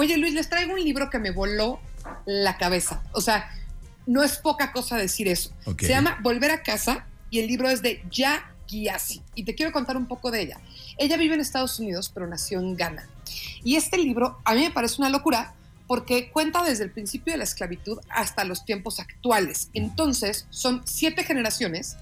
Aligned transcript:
Oye, 0.00 0.16
Luis, 0.16 0.32
les 0.32 0.48
traigo 0.48 0.72
un 0.72 0.82
libro 0.82 1.10
que 1.10 1.18
me 1.18 1.30
voló 1.30 1.78
la 2.24 2.56
cabeza. 2.56 3.02
O 3.12 3.20
sea, 3.20 3.50
no 4.06 4.22
es 4.22 4.38
poca 4.38 4.72
cosa 4.72 4.96
decir 4.96 5.28
eso. 5.28 5.52
Se 5.78 5.88
llama 5.88 6.18
Volver 6.22 6.50
a 6.52 6.62
casa 6.62 7.06
y 7.28 7.38
el 7.38 7.46
libro 7.46 7.68
es 7.68 7.82
de 7.82 8.02
Ya 8.10 8.50
Gyasi. 8.66 9.20
Y 9.34 9.44
te 9.44 9.54
quiero 9.54 9.72
contar 9.72 9.98
un 9.98 10.06
poco 10.06 10.30
de 10.30 10.40
ella. 10.40 10.58
Ella 10.96 11.18
vive 11.18 11.34
en 11.34 11.42
Estados 11.42 11.78
Unidos, 11.78 12.10
pero 12.14 12.26
nació 12.26 12.60
en 12.60 12.76
Ghana. 12.76 13.06
Y 13.62 13.76
este 13.76 13.98
libro 13.98 14.38
a 14.46 14.54
mí 14.54 14.62
me 14.62 14.70
parece 14.70 15.02
una 15.02 15.10
locura 15.10 15.52
porque 15.86 16.30
cuenta 16.30 16.62
desde 16.62 16.84
el 16.84 16.92
principio 16.92 17.34
de 17.34 17.36
la 17.36 17.44
esclavitud 17.44 17.98
hasta 18.08 18.44
los 18.44 18.64
tiempos 18.64 19.00
actuales. 19.00 19.68
Entonces, 19.74 20.46
son 20.48 20.80
siete 20.86 21.24
generaciones 21.24 21.98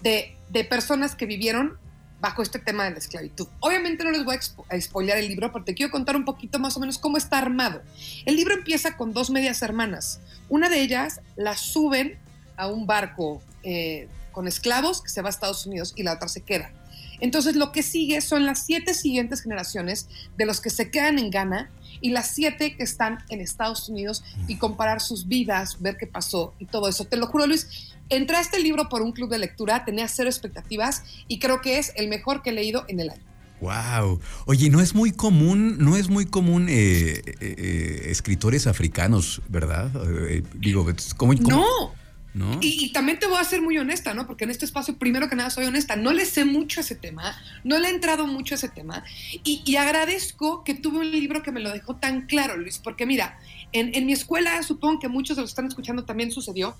de, 0.00 0.38
de 0.48 0.64
personas 0.64 1.16
que 1.16 1.26
vivieron 1.26 1.76
bajo 2.20 2.42
este 2.42 2.58
tema 2.58 2.84
de 2.84 2.90
la 2.90 2.98
esclavitud. 2.98 3.48
Obviamente 3.60 4.04
no 4.04 4.10
les 4.10 4.24
voy 4.24 4.36
a, 4.36 4.74
a 4.74 4.80
spoilear 4.80 5.18
el 5.18 5.28
libro, 5.28 5.52
porque 5.52 5.72
te 5.72 5.74
quiero 5.74 5.90
contar 5.90 6.16
un 6.16 6.24
poquito 6.24 6.58
más 6.58 6.76
o 6.76 6.80
menos 6.80 6.98
cómo 6.98 7.16
está 7.16 7.38
armado. 7.38 7.82
El 8.26 8.36
libro 8.36 8.54
empieza 8.54 8.96
con 8.96 9.12
dos 9.12 9.30
medias 9.30 9.62
hermanas. 9.62 10.20
Una 10.48 10.68
de 10.68 10.80
ellas 10.80 11.20
la 11.36 11.56
suben 11.56 12.18
a 12.56 12.66
un 12.66 12.86
barco 12.86 13.42
eh, 13.62 14.08
con 14.32 14.46
esclavos 14.46 15.02
que 15.02 15.08
se 15.08 15.22
va 15.22 15.28
a 15.28 15.30
Estados 15.30 15.66
Unidos 15.66 15.94
y 15.96 16.02
la 16.02 16.14
otra 16.14 16.28
se 16.28 16.42
queda. 16.42 16.72
Entonces 17.20 17.56
lo 17.56 17.72
que 17.72 17.82
sigue 17.82 18.20
son 18.20 18.46
las 18.46 18.64
siete 18.64 18.94
siguientes 18.94 19.42
generaciones 19.42 20.08
de 20.36 20.46
los 20.46 20.60
que 20.60 20.70
se 20.70 20.90
quedan 20.90 21.18
en 21.18 21.30
Ghana 21.30 21.70
y 22.00 22.10
las 22.10 22.30
siete 22.34 22.76
que 22.76 22.82
están 22.82 23.18
en 23.28 23.40
Estados 23.40 23.88
Unidos 23.88 24.22
y 24.48 24.56
comparar 24.56 25.00
sus 25.00 25.28
vidas, 25.28 25.80
ver 25.80 25.96
qué 25.96 26.06
pasó 26.06 26.54
y 26.58 26.66
todo 26.66 26.88
eso. 26.88 27.04
Te 27.04 27.16
lo 27.16 27.26
juro, 27.26 27.46
Luis, 27.46 27.92
entré 28.08 28.36
a 28.36 28.40
este 28.40 28.60
libro 28.60 28.88
por 28.88 29.02
un 29.02 29.12
club 29.12 29.30
de 29.30 29.38
lectura, 29.38 29.84
tenía 29.84 30.08
cero 30.08 30.28
expectativas 30.28 31.02
y 31.28 31.38
creo 31.38 31.60
que 31.60 31.78
es 31.78 31.92
el 31.96 32.08
mejor 32.08 32.42
que 32.42 32.50
he 32.50 32.52
leído 32.52 32.84
en 32.88 33.00
el 33.00 33.10
año. 33.10 33.22
Wow. 33.60 34.20
Oye, 34.46 34.70
no 34.70 34.80
es 34.80 34.94
muy 34.94 35.12
común, 35.12 35.76
no 35.78 35.96
es 35.96 36.08
muy 36.08 36.24
común 36.24 36.68
eh, 36.70 37.20
eh, 37.26 37.34
eh, 37.40 38.02
escritores 38.06 38.66
africanos, 38.66 39.42
¿verdad? 39.48 39.90
Eh, 40.30 40.42
digo, 40.54 40.86
¿cómo, 41.18 41.34
cómo- 41.36 41.48
No, 41.50 41.92
¿no? 42.34 42.58
Y, 42.60 42.92
también 42.92 43.18
te 43.18 43.26
voy 43.26 43.38
a 43.38 43.44
ser 43.44 43.62
muy 43.62 43.76
honesta, 43.78 44.14
¿no? 44.14 44.26
Porque 44.26 44.44
en 44.44 44.50
este 44.50 44.64
espacio, 44.64 44.96
primero 44.96 45.28
que 45.28 45.36
nada, 45.36 45.50
soy 45.50 45.66
honesta. 45.66 45.96
No 45.96 46.12
le 46.12 46.24
sé 46.26 46.44
mucho 46.44 46.80
a 46.80 46.82
ese 46.82 46.94
tema, 46.94 47.36
no 47.64 47.78
le 47.78 47.88
he 47.88 47.90
entrado 47.90 48.26
mucho 48.26 48.54
a 48.54 48.56
ese 48.56 48.68
tema. 48.68 49.04
Y, 49.44 49.62
y 49.64 49.76
agradezco 49.76 50.64
que 50.64 50.74
tuve 50.74 50.98
un 50.98 51.10
libro 51.10 51.42
que 51.42 51.52
me 51.52 51.60
lo 51.60 51.70
dejó 51.70 51.96
tan 51.96 52.26
claro, 52.26 52.56
Luis, 52.56 52.78
porque 52.78 53.06
mira, 53.06 53.38
en, 53.72 53.94
en 53.94 54.06
mi 54.06 54.12
escuela, 54.12 54.62
supongo 54.62 55.00
que 55.00 55.08
muchos 55.08 55.36
de 55.36 55.42
los 55.42 55.50
que 55.50 55.52
están 55.52 55.66
escuchando 55.66 56.04
también 56.04 56.30
sucedió. 56.30 56.76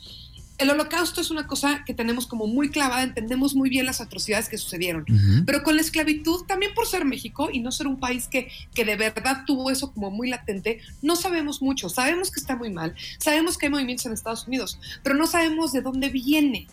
El 0.60 0.70
holocausto 0.70 1.20
es 1.20 1.30
una 1.30 1.46
cosa 1.46 1.84
que 1.84 1.94
tenemos 1.94 2.26
como 2.26 2.46
muy 2.46 2.70
clavada, 2.70 3.02
entendemos 3.02 3.54
muy 3.54 3.70
bien 3.70 3.86
las 3.86 4.00
atrocidades 4.00 4.48
que 4.48 4.58
sucedieron. 4.58 5.06
Pero 5.46 5.62
con 5.62 5.74
la 5.74 5.80
esclavitud, 5.80 6.44
también 6.44 6.74
por 6.74 6.86
ser 6.86 7.04
México 7.04 7.48
y 7.50 7.60
no 7.60 7.72
ser 7.72 7.86
un 7.86 7.98
país 7.98 8.28
que, 8.28 8.48
que 8.74 8.84
de 8.84 8.96
verdad 8.96 9.44
tuvo 9.46 9.70
eso 9.70 9.92
como 9.92 10.10
muy 10.10 10.28
latente, 10.28 10.80
no 11.00 11.16
sabemos 11.16 11.62
mucho. 11.62 11.88
Sabemos 11.88 12.30
que 12.30 12.40
está 12.40 12.56
muy 12.56 12.70
mal, 12.70 12.94
sabemos 13.18 13.56
que 13.56 13.66
hay 13.66 13.72
movimientos 13.72 14.06
en 14.06 14.12
Estados 14.12 14.46
Unidos, 14.46 14.78
pero 15.02 15.14
no 15.16 15.26
sabemos 15.26 15.72
de 15.72 15.80
dónde 15.80 16.10
viene. 16.10 16.68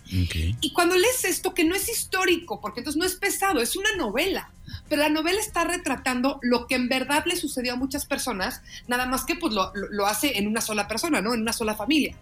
Y 0.61 0.73
cuando 0.73 0.95
lees 0.95 1.23
esto, 1.23 1.53
que 1.53 1.63
no 1.63 1.75
es 1.75 1.89
histórico, 1.89 2.59
porque 2.59 2.81
entonces 2.81 2.99
no 2.99 3.05
es 3.05 3.16
pesado, 3.16 3.61
es 3.61 3.75
una 3.75 3.95
novela, 3.97 4.51
pero 4.89 5.02
la 5.02 5.09
novela 5.09 5.39
está 5.39 5.63
retratando 5.63 6.39
lo 6.41 6.67
que 6.67 6.75
en 6.75 6.89
verdad 6.89 7.23
le 7.25 7.35
sucedió 7.35 7.73
a 7.73 7.75
muchas 7.75 8.05
personas, 8.05 8.61
nada 8.88 9.05
más 9.05 9.23
que 9.25 9.35
pues 9.35 9.53
lo, 9.53 9.71
lo- 9.73 10.07
hace 10.07 10.38
en 10.38 10.47
una 10.47 10.61
sola 10.61 10.88
persona, 10.88 11.21
¿no? 11.21 11.33
En 11.33 11.41
una 11.41 11.53
sola 11.53 11.75
familia. 11.75 12.16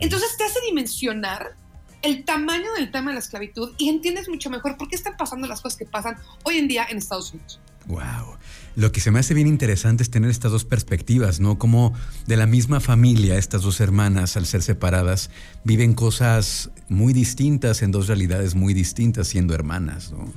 Entonces 0.00 0.36
te 0.36 0.44
hace 0.44 0.58
dimensionar 0.66 1.54
el 2.02 2.24
tamaño 2.24 2.72
del 2.76 2.90
tema 2.90 3.10
de 3.10 3.14
la 3.14 3.20
esclavitud 3.20 3.72
y 3.76 3.88
entiendes 3.88 4.28
mucho 4.28 4.50
mejor 4.50 4.76
por 4.76 4.88
qué 4.88 4.96
están 4.96 5.16
pasando 5.16 5.46
las 5.48 5.60
cosas 5.60 5.76
que 5.78 5.84
pasan 5.84 6.16
hoy 6.44 6.58
en 6.58 6.68
día 6.68 6.86
en 6.88 6.98
Estados 6.98 7.32
Unidos. 7.32 7.58
Wow. 7.86 8.36
Lo 8.76 8.92
que 8.92 9.00
se 9.00 9.10
me 9.10 9.18
hace 9.18 9.34
bien 9.34 9.48
interesante 9.48 10.04
es 10.04 10.10
tener 10.10 10.30
estas 10.30 10.52
dos 10.52 10.64
perspectivas, 10.64 11.40
¿no? 11.40 11.58
Como 11.58 11.94
de 12.26 12.36
la 12.36 12.46
misma 12.46 12.78
familia, 12.78 13.36
estas 13.36 13.62
dos 13.62 13.80
hermanas, 13.80 14.36
al 14.36 14.46
ser 14.46 14.62
separadas, 14.62 15.30
viven 15.64 15.94
cosas 15.94 16.70
muy 16.88 17.12
distintas 17.12 17.82
en 17.82 17.90
dos 17.90 18.06
realidades 18.06 18.54
muy 18.54 18.74
distintas 18.74 19.26
siendo 19.26 19.54
hermanas, 19.54 20.12
¿no? 20.12 20.32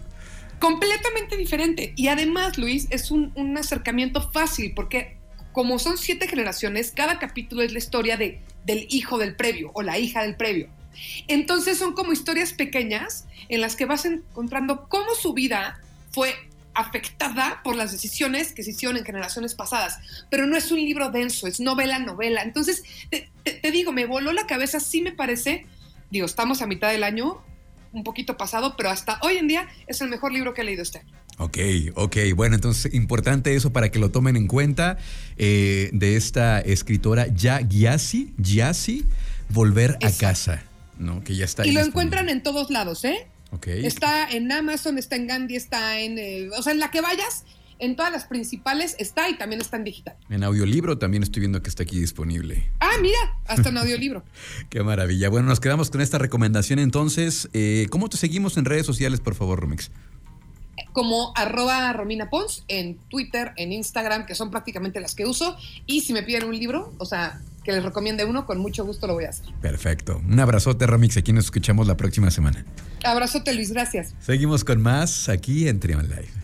Completamente 0.61 1.37
diferente. 1.37 1.91
Y 1.95 2.07
además, 2.09 2.59
Luis, 2.59 2.85
es 2.91 3.09
un, 3.09 3.57
acercamiento 3.57 4.29
fácil 4.31 4.73
porque 4.75 5.17
como 5.53 5.79
son 5.79 5.97
siete 5.97 6.27
generaciones, 6.27 6.93
cada 6.95 7.17
capítulo 7.17 7.63
es 7.63 7.73
la 7.73 7.79
historia 7.79 8.15
de, 8.15 8.39
del 8.63 8.85
hijo 8.91 9.17
del 9.17 9.35
previo 9.35 9.71
o 9.73 9.81
la 9.81 9.97
hija 9.97 10.21
del 10.21 10.35
previo. 10.35 10.69
Entonces 11.27 11.79
son 11.79 11.93
como 11.93 12.13
historias 12.13 12.53
pequeñas 12.53 13.25
en 13.49 13.59
las 13.59 13.75
que 13.75 13.85
vas 13.85 14.05
encontrando 14.05 14.87
cómo 14.87 15.15
su 15.15 15.33
vida 15.33 15.81
fue 16.11 16.35
afectada 16.75 17.61
por 17.63 17.75
las 17.75 17.91
decisiones 17.91 18.53
que 18.53 18.61
se 18.61 18.69
hicieron 18.69 18.97
en 18.97 19.03
generaciones 19.03 19.55
pasadas. 19.55 19.97
Pero 20.29 20.45
no 20.45 20.55
es 20.55 20.71
un 20.71 20.77
libro 20.77 21.09
denso, 21.09 21.47
es 21.47 21.59
novela, 21.59 21.97
novela. 21.97 22.43
Entonces, 22.43 22.83
te- 23.09 23.31
te 23.43 23.71
digo, 23.71 23.91
me 23.91 24.05
voló 24.05 24.31
la 24.31 24.45
cabeza, 24.45 24.79
sí 24.79 25.01
me 25.01 25.11
parece, 25.11 25.65
digo, 26.11 26.27
estamos 26.27 26.61
a 26.61 26.67
mitad 26.67 26.91
del 26.91 27.03
año, 27.03 27.43
un 27.93 28.03
poquito 28.03 28.37
pasado, 28.37 28.75
pero 28.77 28.89
hasta 28.89 29.19
hoy 29.21 29.37
en 29.37 29.47
día 29.47 29.67
es 29.87 30.01
el 30.01 30.09
mejor 30.09 30.31
libro 30.31 30.53
que 30.53 30.61
he 30.61 30.63
leído 30.63 30.83
este 30.83 30.99
año. 30.99 31.13
Ok, 31.37 31.57
ok. 31.95 32.17
Bueno, 32.35 32.55
entonces 32.55 32.93
importante 32.93 33.55
eso 33.55 33.73
para 33.73 33.89
que 33.89 33.99
lo 33.99 34.11
tomen 34.11 34.35
en 34.35 34.47
cuenta 34.47 34.97
eh, 35.37 35.89
de 35.93 36.15
esta 36.15 36.59
escritora 36.61 37.27
Ya 37.27 37.61
Gyasi, 37.61 38.33
Gyasi, 38.37 39.05
Volver 39.49 39.91
a 40.01 40.07
Exacto. 40.07 40.19
casa, 40.19 40.63
¿no? 40.99 41.23
Que 41.23 41.35
ya 41.35 41.45
está. 41.45 41.65
y 41.65 41.71
lo 41.71 41.81
encuentran 41.81 42.29
en 42.29 42.41
todos 42.43 42.69
lados, 42.69 43.03
¿eh? 43.05 43.27
Ok. 43.51 43.67
Está 43.67 44.29
en 44.31 44.49
Amazon, 44.51 44.97
está 44.97 45.15
en 45.17 45.27
Gandhi, 45.27 45.55
está 45.57 45.99
en... 45.99 46.17
eh, 46.17 46.49
o 46.57 46.61
sea, 46.61 46.71
en 46.71 46.79
la 46.79 46.89
que 46.91 47.01
vayas, 47.01 47.43
en 47.81 47.95
todas 47.95 48.11
las 48.11 48.25
principales 48.25 48.95
está 48.99 49.27
y 49.27 49.37
también 49.37 49.59
está 49.59 49.75
en 49.75 49.83
digital. 49.83 50.15
En 50.29 50.43
audiolibro 50.43 50.99
también 50.99 51.23
estoy 51.23 51.41
viendo 51.41 51.61
que 51.61 51.69
está 51.69 51.83
aquí 51.83 51.99
disponible. 51.99 52.69
Ah, 52.79 52.91
mira, 53.01 53.17
hasta 53.47 53.69
en 53.69 53.77
audiolibro. 53.77 54.23
Qué 54.69 54.83
maravilla. 54.83 55.29
Bueno, 55.29 55.47
nos 55.47 55.59
quedamos 55.59 55.89
con 55.89 55.99
esta 55.99 56.19
recomendación 56.19 56.79
entonces. 56.79 57.49
Eh, 57.53 57.87
¿Cómo 57.89 58.07
te 58.07 58.17
seguimos 58.17 58.55
en 58.57 58.65
redes 58.65 58.85
sociales, 58.85 59.19
por 59.19 59.33
favor, 59.33 59.59
Romix? 59.59 59.91
Como 60.93 61.33
arroba 61.35 61.91
Romina 61.93 62.29
Pons 62.29 62.63
en 62.67 62.97
Twitter, 63.09 63.53
en 63.57 63.71
Instagram, 63.71 64.25
que 64.25 64.35
son 64.35 64.51
prácticamente 64.51 64.99
las 64.99 65.15
que 65.15 65.25
uso. 65.25 65.57
Y 65.87 66.01
si 66.01 66.13
me 66.13 66.21
piden 66.21 66.43
un 66.43 66.57
libro, 66.57 66.93
o 66.99 67.05
sea, 67.05 67.41
que 67.63 67.71
les 67.71 67.83
recomiende 67.83 68.25
uno, 68.25 68.45
con 68.45 68.59
mucho 68.59 68.85
gusto 68.85 69.07
lo 69.07 69.13
voy 69.13 69.25
a 69.25 69.29
hacer. 69.29 69.47
Perfecto. 69.59 70.21
Un 70.27 70.39
abrazote, 70.39 70.85
Romix. 70.85 71.17
Aquí 71.17 71.33
nos 71.33 71.45
escuchamos 71.45 71.87
la 71.87 71.97
próxima 71.97 72.29
semana. 72.29 72.63
Abrazote, 73.03 73.53
Luis, 73.53 73.71
gracias. 73.71 74.13
Seguimos 74.19 74.63
con 74.63 74.81
más 74.81 75.29
aquí 75.29 75.67
en 75.67 75.79
Trion 75.79 76.07
Live. 76.07 76.40